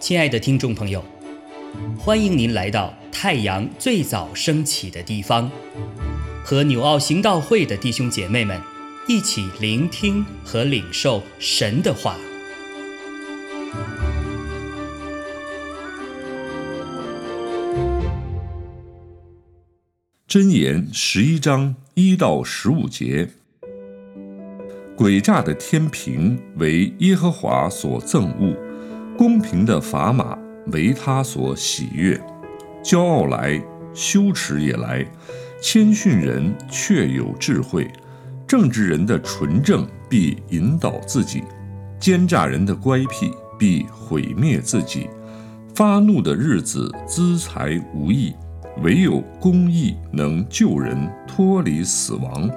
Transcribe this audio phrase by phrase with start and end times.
[0.00, 1.04] 亲爱的听众朋友，
[1.96, 5.48] 欢迎您来到太阳最早升起的地方，
[6.42, 8.60] 和纽奥行道会的弟兄姐妹们
[9.06, 12.16] 一起聆听和领受神的话。
[20.26, 23.30] 箴言十一章一到十五节：
[25.00, 28.54] 诡诈的天平为耶和华所憎恶。
[29.16, 30.36] 公平的砝码
[30.72, 32.20] 为他所喜悦，
[32.84, 33.58] 骄傲来，
[33.94, 35.02] 羞耻也来。
[35.62, 37.90] 谦逊人却有智慧，
[38.46, 41.44] 正直人的纯正必引导自己，
[41.98, 45.08] 奸诈人的乖僻必毁灭自己。
[45.74, 48.34] 发怒的日子资财无益，
[48.82, 52.50] 唯有公义能救人脱离死亡。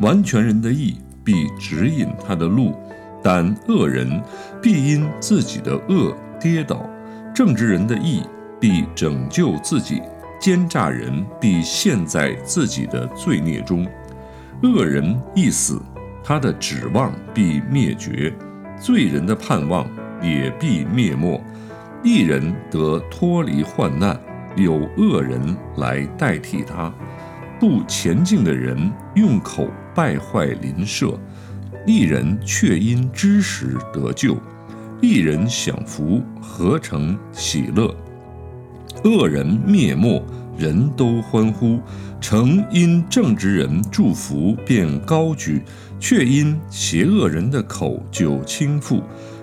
[0.00, 0.94] 完全人的义
[1.28, 2.74] 必指引他的路。
[3.22, 4.08] 但恶人
[4.62, 6.88] 必因自己的恶跌倒，
[7.34, 8.22] 正直人的义
[8.58, 10.00] 必拯救自己，
[10.40, 13.86] 奸诈人必陷在自己的罪孽中。
[14.62, 15.82] 恶人一死，
[16.24, 18.32] 他的指望必灭绝；
[18.80, 19.86] 罪人的盼望
[20.22, 21.38] 也必灭没。
[22.02, 24.18] 一人得脱离患难，
[24.56, 26.94] 有恶人来代替他。
[27.58, 31.18] 不前进的人用口败坏邻舍。
[31.86, 34.36] 一人却因知识得救，
[35.00, 37.94] 一人享福，何成喜乐？
[39.04, 40.22] 恶人灭没，
[40.58, 41.78] 人都欢呼；
[42.20, 45.62] 诚因正直人祝福，便高举；
[45.98, 49.00] 却因邪恶人的口就倾覆。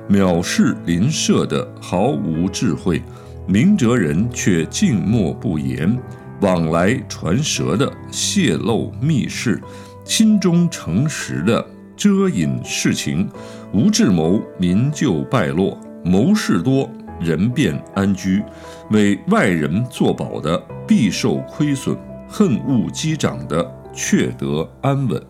[0.09, 3.01] 藐视邻舍的毫无智慧，
[3.47, 5.97] 明哲人却静默不言。
[6.41, 9.61] 往来传舌的泄露密事，
[10.03, 11.65] 心中诚实的。
[11.97, 13.29] 遮隐事情，
[13.73, 16.89] 无智谋，民就败落；谋事多，
[17.21, 18.43] 人便安居。
[18.91, 21.95] 为外人作保的，必受亏损；
[22.27, 25.25] 恨恶击掌的，却得安稳。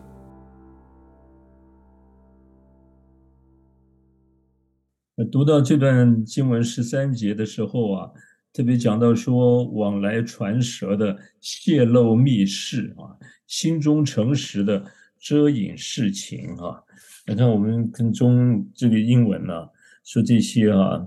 [5.30, 8.10] 读到这段经文十三节的时候啊，
[8.56, 13.12] 特别讲到说，往来传舌的泄露密事啊，
[13.46, 14.82] 心中诚实的。
[15.18, 16.84] 遮掩事情啊，
[17.26, 19.52] 你看我们跟中这个英文呢，
[20.04, 21.04] 说这些啊，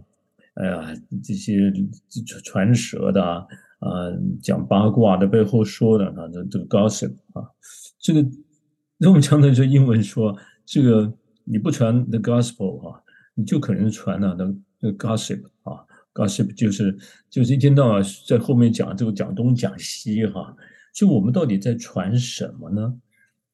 [0.56, 0.94] 哎呀，
[1.24, 1.72] 这些
[2.44, 3.48] 传舌的啊，
[3.80, 3.88] 啊
[4.42, 7.48] 讲八卦的背后说的啊，这这个 gossip 啊，
[7.98, 8.28] 这个
[8.98, 10.36] 那我们常常说英文说
[10.66, 11.14] 这个
[11.46, 13.02] 你不传 the gospel 啊，
[13.36, 15.42] 你就可能传了那那 gossip
[16.14, 16.98] 啊是不就是
[17.30, 20.56] 就是一天到晚在后面讲这个讲东讲西哈，
[20.94, 22.94] 就我们到底在传什么呢？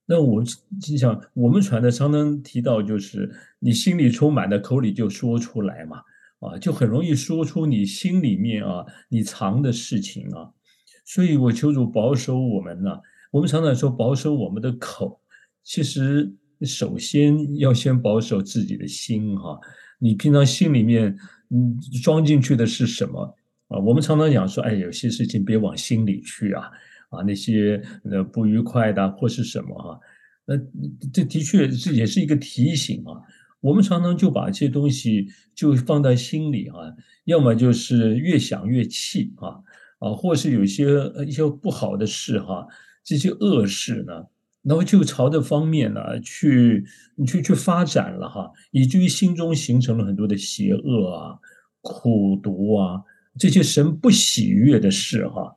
[0.08, 0.44] 那我
[0.82, 5.98] 心想，我们传的常常提到，就是你心里充满的，口里就说出来嘛，
[6.40, 10.52] 啊，就很容易说出你心里面啊，你藏的事情啊。
[11.06, 12.92] 所以我求主保守我们呢。
[13.32, 15.20] 我们常常说保守我们的口，
[15.62, 19.60] 其实首先要先保守自己的心哈。
[20.00, 21.18] 你平常心里面
[21.50, 23.36] 嗯装进去的是什么
[23.68, 23.80] 啊？
[23.80, 26.70] 我们常常讲说，哎，有些事情别往心里去啊。
[27.10, 30.00] 啊，那些呃不愉快的或是什么哈，
[30.44, 30.58] 那
[31.14, 33.22] 这的确这也是一个提醒啊。
[33.62, 36.76] 我们常常就把这些东西就放在心里啊，
[37.26, 39.62] 要么就是越想越气啊，
[40.00, 40.86] 啊，或是有一些
[41.28, 42.68] 一些不好的事哈，
[43.04, 44.26] 这些恶事呢，
[44.66, 46.84] 然后就朝这方面呢去
[47.16, 51.38] 你去去发展了哈，以至于心中形成了很多的邪恶啊、
[51.82, 53.04] 苦毒啊
[53.38, 55.56] 这些神不喜悦的事哈。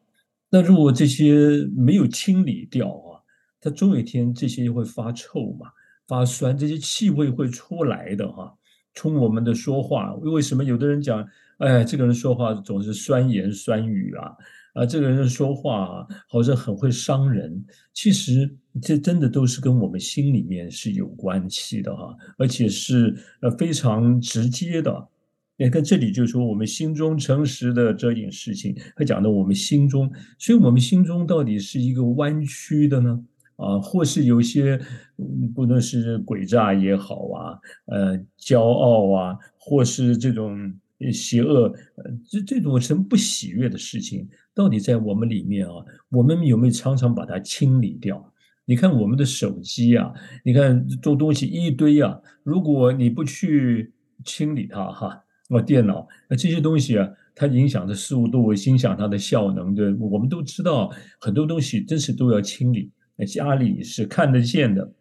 [0.50, 3.24] 那如果这些没有清理掉啊，
[3.60, 5.68] 它终有一天这些会发臭嘛，
[6.06, 8.54] 发酸，这些气味会出来的哈。
[8.94, 11.26] 从我们的说话，为什么有的人讲，
[11.58, 14.32] 哎，这个人说话总是酸言酸语啊，
[14.74, 17.64] 啊，这个人说话好像很会伤人。
[17.92, 25.08] 其实这真的都是跟我们心里面是有关系的哈，而且是呃非常直接的。
[25.56, 30.08] 你看这里就说我们心中诚实的这件事情，他讲的我们心中，
[30.38, 33.20] 所以我们心中到底是一个弯曲的呢？
[33.56, 34.80] 啊，或是有些
[35.52, 40.72] 不论是诡诈也好啊，呃，骄傲啊，或是这种
[41.12, 45.72] 邪恶，呃，这这种什么不喜悦的事情，到底在我们里面啊，
[46.10, 48.32] 我们有没有常常把它清理掉？
[48.64, 50.12] 你看我们的手机啊，
[50.44, 53.92] 你看做东西一堆啊，如果你不去
[54.24, 55.24] 清理它，哈。
[55.48, 62.92] 我，电脑那这些东西啊，它影响的速度，影响它的效能对，我们都知道很多东西真是都要清理。
[63.16, 64.92] 那家里是看得见的，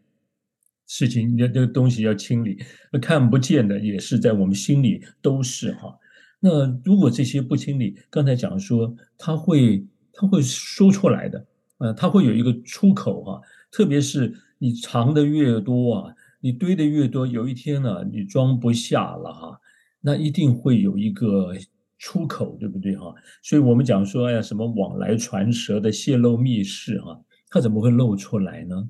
[0.87, 2.57] 事情，那这个东西要清理，
[3.01, 5.95] 看不见的也是在我们心里都是哈。
[6.39, 11.45] 那如果这些不清理，刚才讲说他会他会说出来的，
[11.79, 13.41] 呃，他会有一个出口哈。
[13.69, 19.59] 特别是你藏的越多啊，你堆的越多，有一天呢，你装不下了哈，
[19.99, 21.53] 那一定会有一个
[21.97, 23.13] 出口，对不对哈？
[23.43, 27.19] 所以我们讲说，哎呀，什么往来传舌的泄露密室哈，
[27.49, 28.87] 它怎么会露出来呢？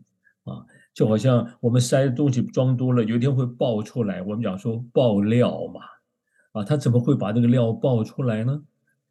[0.97, 4.19] 就好像我们塞的东西装多了，有一天会爆出来。
[4.23, 5.81] 我们讲说爆料嘛，
[6.53, 8.63] 啊，他怎么会把这个料爆出来呢？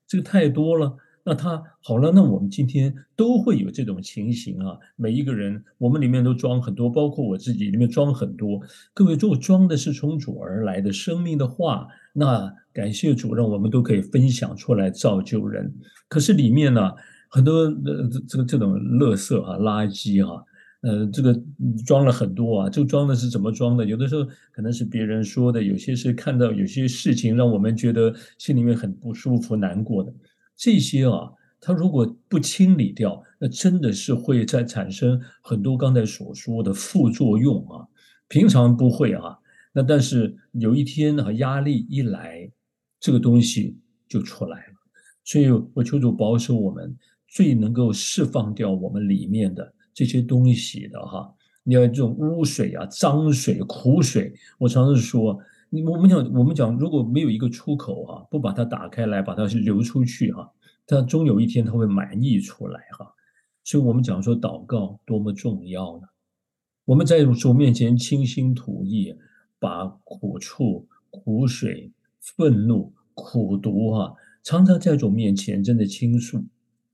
[0.05, 0.97] 这个太多了。
[1.23, 4.77] 那他好了，那我们今天都会有这种情形啊。
[4.97, 8.61] 每一个人，我们里面都装很多，包括我自己里面装很多。
[8.93, 15.73] 各位，如果装的是从主而来的生命的话，那感谢主，让我们都可以分享出来造就人。
[16.09, 16.91] 可是里面呢，
[17.31, 20.43] 很多呃这个这种垃圾啊、垃圾啊。
[20.87, 21.37] 呃，这个
[21.85, 23.85] 装了很多啊，这个装的是怎么装的？
[23.85, 30.15] 有的时候可能是别人说的，有些是看到有些事情让我们觉得心里面很不舒服、难过的。
[30.55, 31.29] 这些啊，
[31.61, 37.85] 它如果不清理掉，那真的是会在产生很多刚才所说的副作用啊。
[38.29, 39.37] 平常不会啊，
[39.73, 42.49] 那但是有一天啊，压力一来，
[43.01, 43.77] 这个东西
[44.09, 44.75] 就出来了。
[45.25, 46.97] 所以我求主保守我们，
[47.27, 49.73] 最能够释放掉我们里面的。
[49.97, 55.41] 这些东西的哈，你要这种污水啊、脏水、苦水，我常常说，
[55.71, 60.53] 我们讲，我们讲，如果没有一个出口哈，不把它打开来，把它流出去哈，
[60.87, 63.11] 它终有一天它会满溢出来哈。
[63.65, 66.07] 所以我们讲说祷告多么重要呢？
[66.85, 69.17] 我们在主面前倾心吐意，
[69.59, 71.91] 把苦处、苦水、
[72.21, 76.45] 愤怒、苦毒哈，常常在主面前真的倾诉、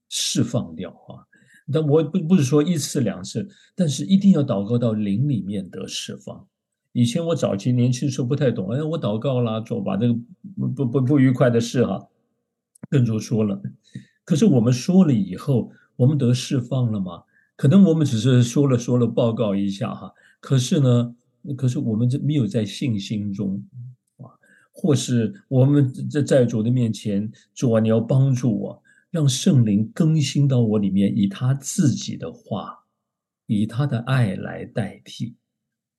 [0.09, 1.27] 释放掉哈。
[1.73, 6.47] 但我不不是说一次两次，但是一定要祷告到灵里面得释放。
[6.93, 10.15] 以前我早期年轻的时候不太懂，哎，我祷告啦，做把这个
[10.57, 12.07] 不不不不愉快的事哈，
[12.91, 13.63] 跟主说了。
[14.25, 17.23] 可是我们说了以后，我们得释放了吗？
[17.57, 20.13] 可能我们只是说了说了报告一下哈。
[20.41, 21.15] 可是呢，
[21.57, 23.65] 可是我们这没有在信心中
[24.19, 24.29] 啊，
[24.71, 28.82] 或是我们在在主的面前，主啊，你要帮助我。
[29.13, 32.87] 让圣灵更新到我里面，以他自己的话，
[33.47, 35.37] 以他的爱来代替。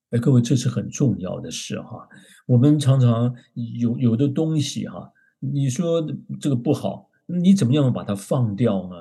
[0.09, 2.09] 哎，各位，这是很重要的事哈。
[2.47, 6.03] 我们常常有有的东西哈，你说
[6.39, 8.95] 这个不好，你怎么样把它放掉呢？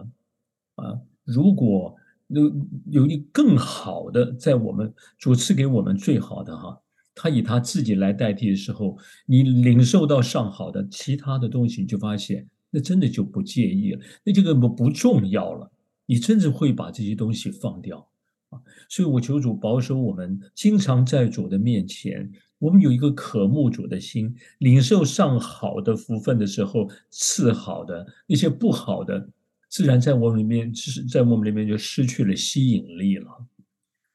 [0.75, 1.97] 啊，如果
[2.29, 2.53] 有
[2.91, 6.79] 有一更好的，在我们主赐给我们最好的哈，
[7.15, 12.47] 他以他自己来代替的时候，你领受到上好的其他的东西，你就发现。
[12.75, 15.71] 那真的就不介意了，那这个不不重要了。
[16.07, 18.09] 你真的会把这些东西放掉
[18.49, 18.59] 啊？
[18.89, 29.29] 所以我求主保守我们，经常在主的面前，我们有一个渴慕主的心，领受上好的福分的时候，次好的那些不好的，
[29.69, 33.29] 自然在我们里面，是在我们里面就失去了吸引力了。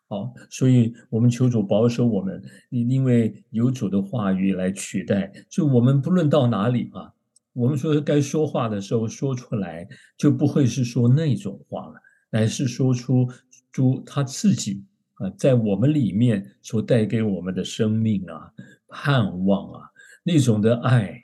[0.09, 7.13] 好，所以我们求主保守我们，因因为有主的话语来取代，就我们不论到哪里啊。
[7.57, 11.95] 我们说该说话的时候说出来，就不会是说那种话了，
[12.29, 13.27] 乃是说出
[13.71, 18.53] 主他自己啊，在我们里面所带给我们的生命啊、
[18.89, 19.81] 盼望啊、
[20.21, 21.19] 那种的爱、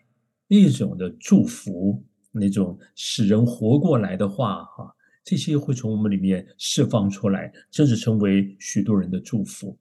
[0.47, 4.91] 那种的祝福、那种使人活过来的话哈，
[5.23, 9.77] 这些会从我们里面释放出来，甚至成为许多人的祝福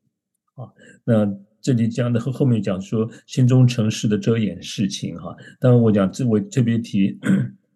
[0.57, 0.69] 啊。
[1.03, 1.27] 那。
[1.63, 7.17] 这里讲的和后面讲说心中城市的遮掩事情哈，当然我讲这我特别提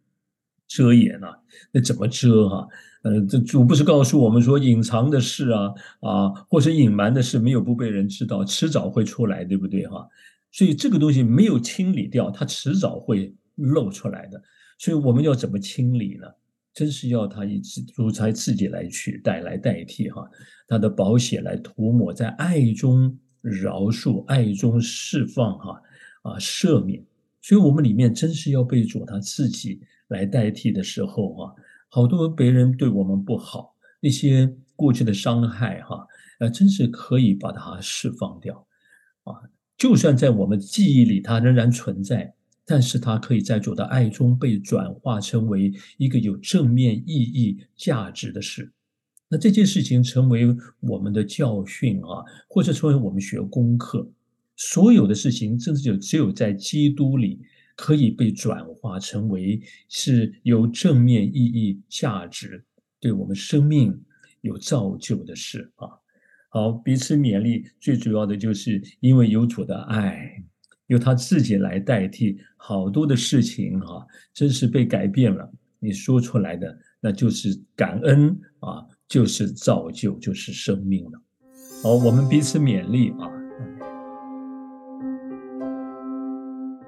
[0.66, 1.38] 遮掩啊，
[1.71, 2.66] 那怎么遮哈？
[3.02, 10.05] 呃，这主不是告诉我们说隐藏的事啊啊，或是隐瞒的事没有不被人知道，迟早会出来，对不对哈？
[10.50, 14.43] 所以这个东西没有清理掉，它迟早会露出来的。
[14.78, 16.26] 所以我们要怎么清理呢？
[16.75, 17.61] 真是要他以
[17.95, 20.28] 主才自己来取代来代替哈，
[20.66, 23.16] 他的宝血来涂抹在爱中。
[23.49, 25.81] 饶恕、爱中释放，哈
[26.23, 27.05] 啊，赦免。
[27.41, 31.55] 所以，我们里面真是要被主他自己来代替的时候，哈，
[31.88, 36.05] 好多别人对我们不好，那些过去的伤害，哈，
[36.41, 38.67] 呃，真是可以把它释放掉，
[39.23, 39.33] 啊，
[39.79, 42.35] 就算在我们记忆里它仍然存在，
[42.65, 48.73] 但是它可以在主的爱中被转化成为一个有正面意义、价值的事。
[49.28, 54.09] 那这件事情成为我们的教训啊，或者成为我们学功课，
[54.54, 57.40] 所有的事情，甚至就只有在基督里
[57.75, 62.64] 可以被转化成为是有正面意义、价值，
[63.00, 64.00] 对我们生命
[64.42, 65.88] 有造就的事啊。
[66.49, 70.42] 好，彼此勉励，最主要的就是因为有主的爱，
[70.87, 75.52] 由他自己来代替，好多的事情哈，真是被改变了。
[75.78, 81.21] 你说出来的，那就是感恩啊，就是造就，就是生命了。
[81.83, 83.31] 好，我们彼此勉励啊。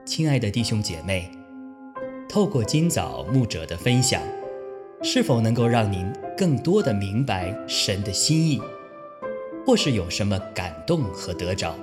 [0.05, 1.31] 亲爱的弟兄姐妹，
[2.29, 4.21] 透过今早牧者的分享，
[5.03, 8.61] 是否能够让您更多的明白神的心意？
[9.67, 11.77] 或是有什么感动和得着，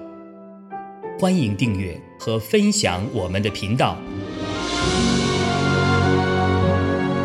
[1.19, 3.95] 欢迎订阅和分享我们的频道，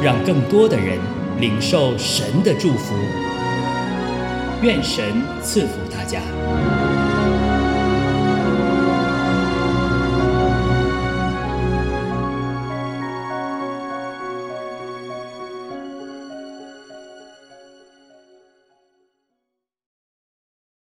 [0.03, 0.99] 让更多的人
[1.41, 2.95] 领受神的祝福。
[4.63, 6.80] 愿神赐福大家。